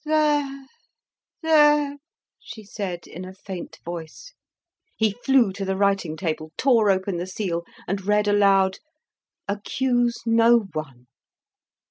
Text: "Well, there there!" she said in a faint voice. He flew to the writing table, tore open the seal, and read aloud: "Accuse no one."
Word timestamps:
"Well, 0.03 0.65
there 1.43 1.43
there!" 1.79 1.97
she 2.39 2.63
said 2.63 3.05
in 3.05 3.23
a 3.23 3.35
faint 3.35 3.77
voice. 3.85 4.33
He 4.97 5.13
flew 5.13 5.53
to 5.53 5.63
the 5.63 5.77
writing 5.77 6.17
table, 6.17 6.51
tore 6.57 6.89
open 6.89 7.17
the 7.17 7.27
seal, 7.27 7.65
and 7.87 8.03
read 8.03 8.27
aloud: 8.27 8.79
"Accuse 9.47 10.23
no 10.25 10.61
one." 10.73 11.05